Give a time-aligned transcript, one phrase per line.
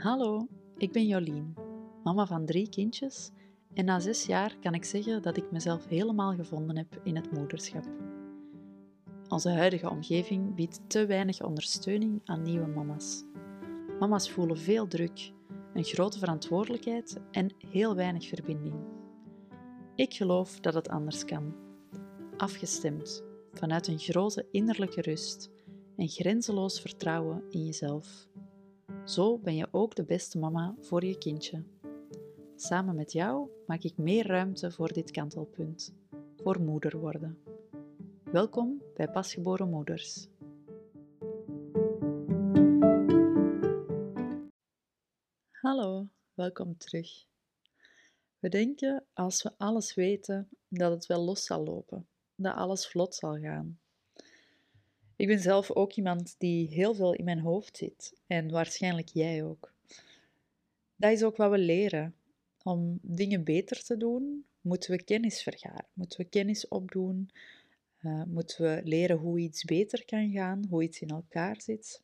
[0.00, 1.54] Hallo, ik ben Jolien,
[2.02, 3.30] mama van drie kindjes
[3.74, 7.32] en na zes jaar kan ik zeggen dat ik mezelf helemaal gevonden heb in het
[7.32, 7.84] moederschap.
[9.28, 13.24] Onze huidige omgeving biedt te weinig ondersteuning aan nieuwe mama's.
[13.98, 15.32] Mama's voelen veel druk,
[15.74, 18.76] een grote verantwoordelijkheid en heel weinig verbinding.
[19.94, 21.54] Ik geloof dat het anders kan.
[22.36, 25.50] Afgestemd, vanuit een grote innerlijke rust
[25.96, 28.28] en grenzeloos vertrouwen in jezelf.
[29.10, 31.64] Zo ben je ook de beste mama voor je kindje.
[32.56, 35.94] Samen met jou maak ik meer ruimte voor dit kantelpunt,
[36.36, 37.38] voor moeder worden.
[38.24, 40.28] Welkom bij Pasgeboren Moeders.
[45.50, 47.26] Hallo, welkom terug.
[48.38, 53.14] We denken als we alles weten dat het wel los zal lopen, dat alles vlot
[53.14, 53.80] zal gaan.
[55.20, 59.44] Ik ben zelf ook iemand die heel veel in mijn hoofd zit en waarschijnlijk jij
[59.44, 59.72] ook.
[60.96, 62.14] Dat is ook wat we leren.
[62.62, 67.30] Om dingen beter te doen, moeten we kennis vergaren, moeten we kennis opdoen,
[68.02, 72.02] uh, moeten we leren hoe iets beter kan gaan, hoe iets in elkaar zit.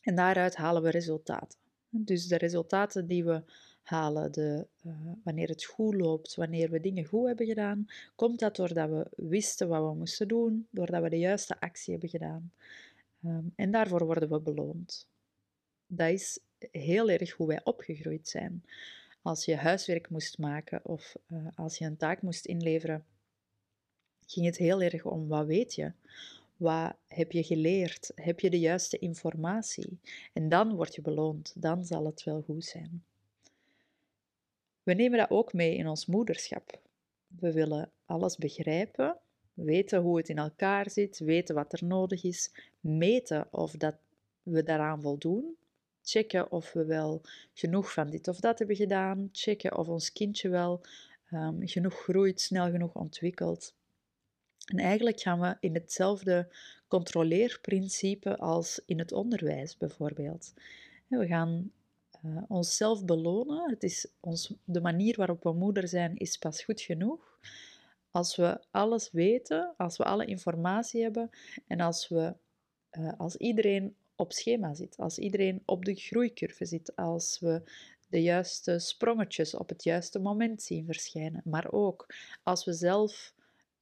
[0.00, 1.58] En daaruit halen we resultaten.
[1.88, 3.42] Dus de resultaten die we
[3.88, 4.92] halen, de, uh,
[5.22, 9.68] wanneer het goed loopt, wanneer we dingen goed hebben gedaan, komt dat doordat we wisten
[9.68, 12.52] wat we moesten doen, doordat we de juiste actie hebben gedaan.
[13.24, 15.08] Um, en daarvoor worden we beloond.
[15.86, 16.38] Dat is
[16.70, 18.64] heel erg hoe wij opgegroeid zijn.
[19.22, 23.04] Als je huiswerk moest maken of uh, als je een taak moest inleveren,
[24.26, 25.92] ging het heel erg om wat weet je?
[26.56, 28.12] Wat heb je geleerd?
[28.14, 29.98] Heb je de juiste informatie?
[30.32, 33.04] En dan word je beloond, dan zal het wel goed zijn.
[34.86, 36.80] We nemen dat ook mee in ons moederschap.
[37.26, 39.16] We willen alles begrijpen,
[39.54, 43.96] weten hoe het in elkaar zit, weten wat er nodig is, meten of dat
[44.42, 45.56] we daaraan voldoen,
[46.02, 47.22] checken of we wel
[47.54, 50.80] genoeg van dit of dat hebben gedaan, checken of ons kindje wel
[51.32, 53.74] um, genoeg groeit, snel genoeg ontwikkelt.
[54.66, 56.48] En eigenlijk gaan we in hetzelfde
[56.88, 60.54] controleerprincipe als in het onderwijs bijvoorbeeld.
[61.06, 61.72] We gaan
[62.24, 63.70] uh, onszelf belonen.
[63.70, 67.38] Het is ons, de manier waarop we moeder zijn, is pas goed genoeg.
[68.10, 71.30] Als we alles weten, als we alle informatie hebben
[71.66, 72.34] en als, we,
[72.98, 77.62] uh, als iedereen op schema zit, als iedereen op de groeicurve zit, als we
[78.08, 82.06] de juiste sprongetjes op het juiste moment zien verschijnen, maar ook
[82.42, 83.34] als we zelf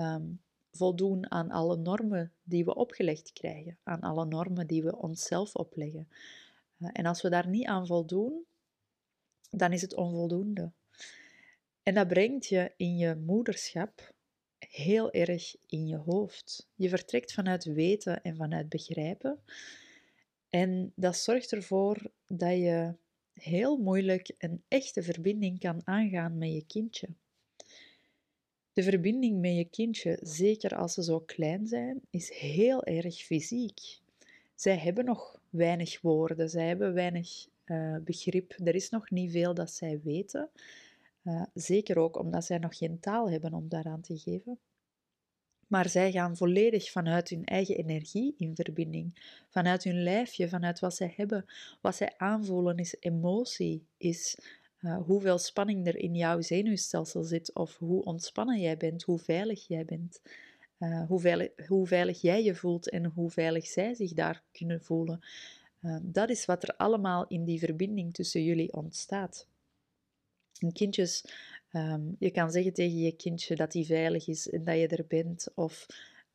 [0.00, 5.54] um, voldoen aan alle normen die we opgelegd krijgen, aan alle normen die we onszelf
[5.54, 6.08] opleggen.
[6.78, 8.44] En als we daar niet aan voldoen,
[9.50, 10.72] dan is het onvoldoende.
[11.82, 14.14] En dat brengt je in je moederschap
[14.58, 16.68] heel erg in je hoofd.
[16.74, 19.40] Je vertrekt vanuit weten en vanuit begrijpen.
[20.48, 22.94] En dat zorgt ervoor dat je
[23.32, 27.08] heel moeilijk een echte verbinding kan aangaan met je kindje.
[28.72, 34.00] De verbinding met je kindje, zeker als ze zo klein zijn, is heel erg fysiek.
[34.54, 38.54] Zij hebben nog weinig woorden, zij hebben weinig uh, begrip.
[38.64, 40.50] Er is nog niet veel dat zij weten.
[41.24, 44.58] Uh, zeker ook omdat zij nog geen taal hebben om daaraan te geven.
[45.66, 49.34] Maar zij gaan volledig vanuit hun eigen energie in verbinding.
[49.48, 51.44] Vanuit hun lijfje, vanuit wat zij hebben.
[51.80, 54.38] Wat zij aanvoelen is emotie, is
[54.80, 59.66] uh, hoeveel spanning er in jouw zenuwstelsel zit, of hoe ontspannen jij bent, hoe veilig
[59.66, 60.20] jij bent.
[60.78, 61.06] Uh,
[61.66, 65.20] hoe, veilig, jij je voelt en hoe veilig zij zich daar kunnen voelen.
[65.82, 69.46] Uh, dat is wat er allemaal in die verbinding tussen jullie ontstaat.
[70.72, 71.24] Kindjes,
[71.72, 75.06] um, je kan zeggen tegen je kindje dat hij veilig is en dat je er
[75.08, 75.86] bent, of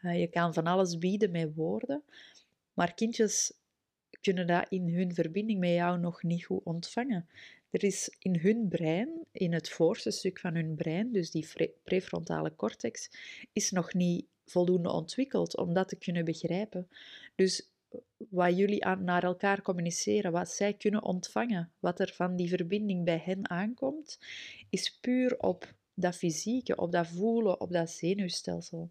[0.00, 2.02] je kan van alles bieden met woorden,
[2.74, 3.52] maar kindjes
[4.20, 7.28] kunnen dat in hun verbinding met jou nog niet goed ontvangen.
[7.70, 11.46] Er is in hun brein, in het voorste stuk van hun brein, dus die
[11.84, 13.10] prefrontale cortex,
[13.52, 16.88] is nog niet voldoende ontwikkeld om dat te kunnen begrijpen.
[17.34, 17.70] Dus
[18.16, 23.04] wat jullie aan, naar elkaar communiceren, wat zij kunnen ontvangen, wat er van die verbinding
[23.04, 24.18] bij hen aankomt,
[24.70, 28.90] is puur op dat fysieke, op dat voelen, op dat zenuwstelsel.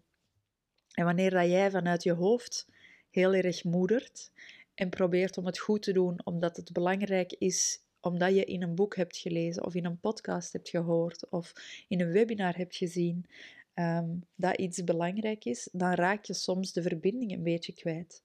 [0.92, 2.68] En wanneer dat jij vanuit je hoofd
[3.10, 4.30] heel erg moedert
[4.74, 8.74] en probeert om het goed te doen, omdat het belangrijk is omdat je in een
[8.74, 11.52] boek hebt gelezen of in een podcast hebt gehoord of
[11.88, 13.26] in een webinar hebt gezien
[13.74, 18.22] um, dat iets belangrijk is, dan raak je soms de verbinding een beetje kwijt.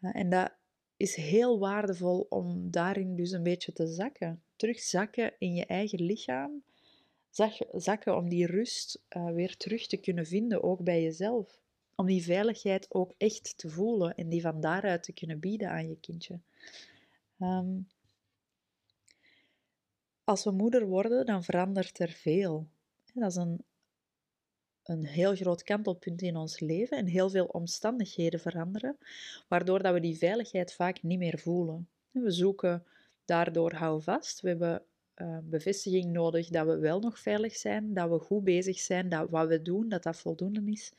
[0.00, 0.52] Uh, en dat
[0.96, 4.42] is heel waardevol om daarin dus een beetje te zakken.
[4.56, 6.62] Terugzakken in je eigen lichaam.
[7.72, 11.60] Zakken om die rust uh, weer terug te kunnen vinden, ook bij jezelf.
[11.94, 15.88] Om die veiligheid ook echt te voelen en die van daaruit te kunnen bieden aan
[15.88, 16.38] je kindje.
[17.40, 17.86] Um,
[20.28, 22.66] als we moeder worden, dan verandert er veel.
[23.14, 23.64] Dat is een,
[24.82, 28.98] een heel groot kantelpunt in ons leven en heel veel omstandigheden veranderen,
[29.48, 31.88] waardoor dat we die veiligheid vaak niet meer voelen.
[32.10, 32.84] We zoeken
[33.24, 34.40] daardoor houvast.
[34.40, 34.82] We hebben
[35.16, 39.30] uh, bevestiging nodig dat we wel nog veilig zijn, dat we goed bezig zijn, dat
[39.30, 40.92] wat we doen, dat dat voldoende is.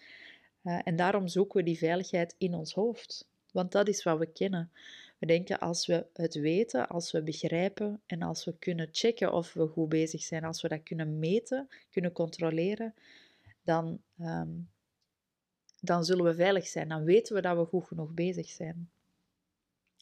[0.63, 4.25] Uh, en daarom zoeken we die veiligheid in ons hoofd, want dat is wat we
[4.25, 4.71] kennen.
[5.19, 9.54] We denken als we het weten, als we begrijpen en als we kunnen checken of
[9.54, 12.94] we goed bezig zijn, als we dat kunnen meten, kunnen controleren,
[13.63, 14.69] dan, um,
[15.81, 16.88] dan zullen we veilig zijn.
[16.88, 18.89] Dan weten we dat we goed genoeg bezig zijn.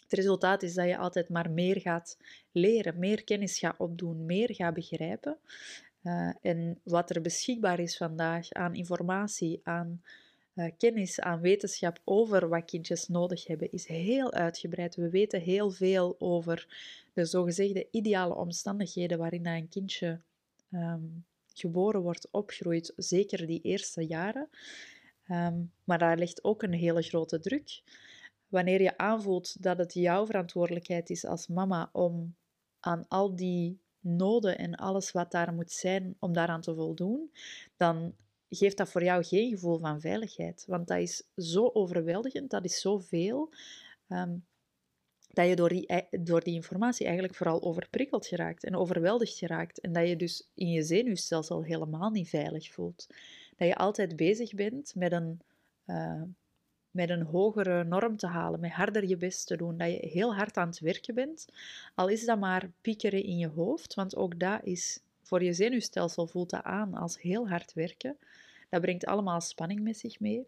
[0.02, 2.18] Het resultaat is dat je altijd maar meer gaat
[2.52, 5.38] leren, meer kennis gaat opdoen, meer gaat begrijpen.
[6.04, 10.02] Uh, en wat er beschikbaar is vandaag aan informatie, aan
[10.77, 14.95] kennis, aan wetenschap over wat kindjes nodig hebben, is heel uitgebreid.
[14.95, 16.68] We weten heel veel over
[17.13, 20.21] de zogezegde ideale omstandigheden waarin een kindje
[20.71, 24.50] um, geboren wordt, opgroeit, zeker die eerste jaren.
[25.30, 27.81] Um, maar daar ligt ook een hele grote druk
[28.48, 32.36] wanneer je aanvoelt dat het jouw verantwoordelijkheid is als mama om
[32.80, 37.31] aan al die noden en alles wat daar moet zijn, om daaraan te voldoen,
[37.77, 38.15] dan
[38.50, 40.64] geeft dat voor jou geen gevoel van veiligheid.
[40.68, 43.54] Want dat is zo overweldigend, dat is zoveel,
[44.10, 44.46] um,
[45.28, 49.80] dat je door die, door die informatie eigenlijk vooral overprikkeld geraakt en overweldigd geraakt.
[49.80, 53.08] En dat je dus in je zenuwstelsel helemaal niet veilig voelt.
[53.58, 55.42] Dat je altijd bezig bent met een...
[55.86, 56.22] Uh,
[56.92, 60.36] met een hogere norm te halen, met harder je best te doen, dat je heel
[60.36, 61.46] hard aan het werken bent,
[61.96, 66.27] al is dat maar piekeren in je hoofd, want ook dat is voor je zenuwstelsel
[66.27, 68.18] voelt dat aan als heel hard werken.
[68.69, 70.47] Dat brengt allemaal spanning met zich mee.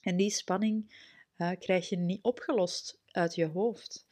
[0.00, 0.94] En die spanning
[1.36, 4.06] uh, krijg je niet opgelost uit je hoofd.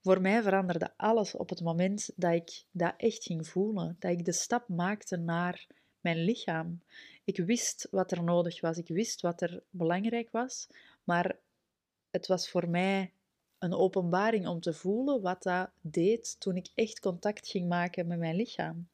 [0.00, 4.24] Voor mij veranderde alles op het moment dat ik dat echt ging voelen, dat ik
[4.24, 5.66] de stap maakte naar
[6.00, 6.82] mijn lichaam.
[7.24, 10.68] Ik wist wat er nodig was, ik wist wat er belangrijk was,
[11.04, 11.36] maar
[12.10, 13.12] het was voor mij
[13.62, 18.18] een openbaring om te voelen wat dat deed toen ik echt contact ging maken met
[18.18, 18.88] mijn lichaam.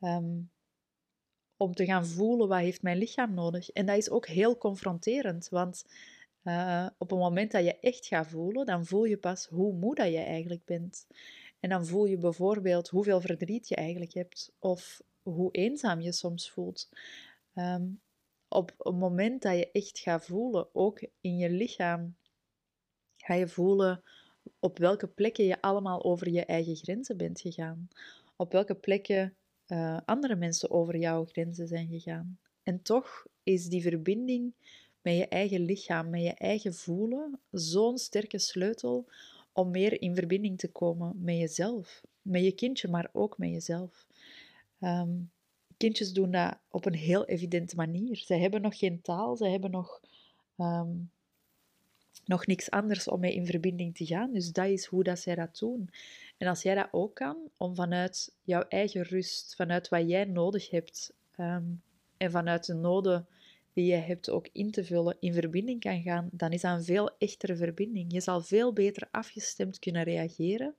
[0.00, 0.50] Um,
[1.56, 3.70] om te gaan voelen wat heeft mijn lichaam nodig.
[3.70, 5.84] En dat is ook heel confronterend, want
[6.44, 9.94] uh, op het moment dat je echt gaat voelen, dan voel je pas hoe moe
[9.94, 11.06] dat je eigenlijk bent.
[11.60, 16.50] En dan voel je bijvoorbeeld hoeveel verdriet je eigenlijk hebt, of hoe eenzaam je soms
[16.50, 16.88] voelt.
[17.54, 18.00] Um,
[18.48, 22.16] op het moment dat je echt gaat voelen, ook in je lichaam,
[23.22, 24.02] ga je voelen
[24.58, 27.88] op welke plekken je allemaal over je eigen grenzen bent gegaan.
[28.36, 29.34] Op welke plekken
[29.68, 32.38] uh, andere mensen over jouw grenzen zijn gegaan.
[32.62, 34.52] En toch is die verbinding
[35.02, 39.06] met je eigen lichaam, met je eigen voelen, zo'n sterke sleutel
[39.52, 42.02] om meer in verbinding te komen met jezelf.
[42.22, 44.06] Met je kindje, maar ook met jezelf.
[44.80, 45.30] Um,
[45.76, 48.16] kindjes doen dat op een heel evidente manier.
[48.16, 50.00] Ze hebben nog geen taal, ze hebben nog,
[50.56, 51.10] um,
[52.24, 54.32] nog niks anders om mee in verbinding te gaan.
[54.32, 55.90] Dus dat is hoe dat zij dat doen.
[56.38, 60.70] En als jij dat ook kan, om vanuit jouw eigen rust, vanuit wat jij nodig
[60.70, 61.82] hebt um,
[62.16, 63.26] en vanuit de noden
[63.72, 66.84] die je hebt ook in te vullen, in verbinding kan gaan, dan is dat een
[66.84, 68.12] veel echtere verbinding.
[68.12, 70.74] Je zal veel beter afgestemd kunnen reageren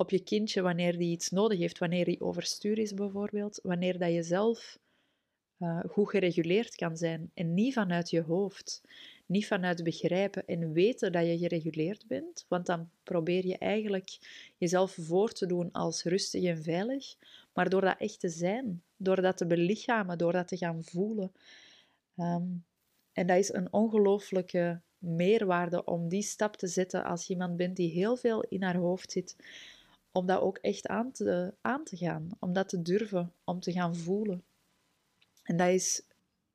[0.00, 4.12] op je kindje wanneer die iets nodig heeft, wanneer die overstuur is bijvoorbeeld, wanneer dat
[4.12, 4.78] je zelf
[5.58, 8.82] uh, goed gereguleerd kan zijn en niet vanuit je hoofd,
[9.30, 14.18] niet vanuit begrijpen en weten dat je gereguleerd bent, want dan probeer je eigenlijk
[14.58, 17.16] jezelf voor te doen als rustig en veilig,
[17.52, 21.32] maar door dat echt te zijn, door dat te belichamen, door dat te gaan voelen.
[22.16, 22.64] Um,
[23.12, 27.76] en dat is een ongelooflijke meerwaarde om die stap te zetten als je iemand bent
[27.76, 29.36] die heel veel in haar hoofd zit,
[30.12, 33.72] om dat ook echt aan te, aan te gaan, om dat te durven, om te
[33.72, 34.42] gaan voelen.
[35.42, 36.02] En dat is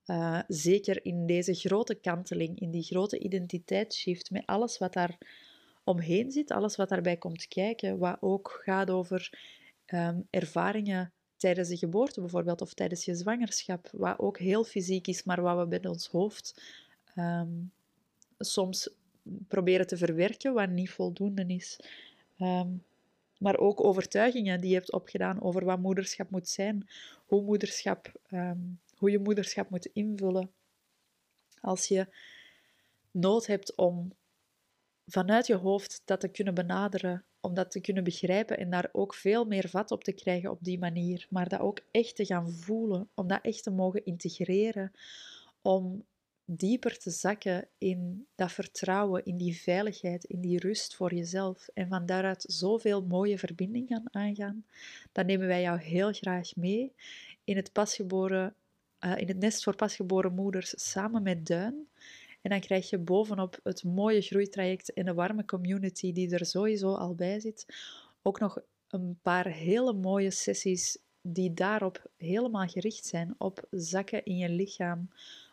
[0.05, 5.17] uh, zeker in deze grote kanteling, in die grote identiteitsshift, met alles wat daar
[5.83, 9.39] omheen zit, alles wat daarbij komt kijken, wat ook gaat over
[9.87, 15.23] um, ervaringen tijdens de geboorte bijvoorbeeld, of tijdens je zwangerschap, wat ook heel fysiek is,
[15.23, 16.61] maar wat we met ons hoofd
[17.15, 17.71] um,
[18.39, 18.89] soms
[19.47, 21.79] proberen te verwerken, wat niet voldoende is.
[22.39, 22.83] Um,
[23.37, 26.87] maar ook overtuigingen die je hebt opgedaan over wat moederschap moet zijn,
[27.25, 28.11] hoe, moederschap,
[28.97, 30.51] hoe je moederschap moet invullen.
[31.61, 32.07] Als je
[33.11, 34.11] nood hebt om
[35.07, 39.13] vanuit je hoofd dat te kunnen benaderen, om dat te kunnen begrijpen en daar ook
[39.13, 42.51] veel meer vat op te krijgen op die manier, maar dat ook echt te gaan
[42.51, 44.91] voelen, om dat echt te mogen integreren,
[45.61, 46.05] om
[46.45, 51.87] dieper te zakken in dat vertrouwen, in die veiligheid, in die rust voor jezelf en
[51.87, 54.65] van daaruit zoveel mooie verbindingen aangaan,
[55.11, 56.93] dan nemen wij jou heel graag mee
[57.43, 58.55] in het, pasgeboren,
[58.99, 61.87] uh, in het nest voor pasgeboren moeders samen met Duin.
[62.41, 66.93] En dan krijg je bovenop het mooie groeitraject en de warme community die er sowieso
[66.93, 67.65] al bij zit,
[68.21, 74.37] ook nog een paar hele mooie sessies die daarop helemaal gericht zijn, op zakken in
[74.37, 75.09] je lichaam,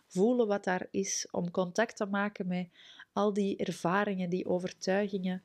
[0.06, 2.68] voelen wat daar is, om contact te maken met
[3.12, 5.42] al die ervaringen, die overtuigingen,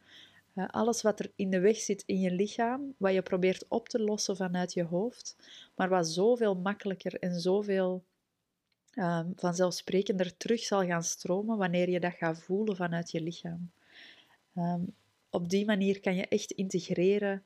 [0.66, 4.00] alles wat er in de weg zit in je lichaam, wat je probeert op te
[4.00, 5.36] lossen vanuit je hoofd,
[5.76, 8.04] maar wat zoveel makkelijker en zoveel
[8.96, 13.72] um, vanzelfsprekender terug zal gaan stromen wanneer je dat gaat voelen vanuit je lichaam.
[14.56, 14.94] Um,
[15.30, 17.44] op die manier kan je echt integreren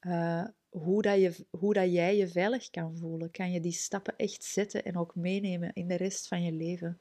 [0.00, 3.30] uh, hoe, dat je, hoe dat jij je veilig kan voelen.
[3.30, 6.98] Kan je die stappen echt zetten en ook meenemen in de rest van je leven.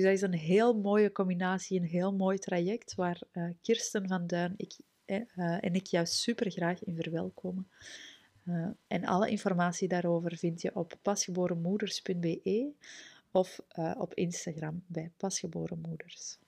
[0.00, 4.26] Dus dat is een heel mooie combinatie, een heel mooi traject waar uh, Kirsten van
[4.26, 7.68] Duin ik, uh, en ik jou super graag in verwelkomen.
[8.86, 12.72] En alle informatie daarover vind je op pasgeborenmoeders.be
[13.30, 13.60] of
[13.98, 16.38] op Instagram bij pasgeborenmoeders.